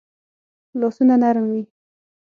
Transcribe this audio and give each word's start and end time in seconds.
لاسونه 0.79 1.15
نرم 1.21 1.45
وي 1.51 1.61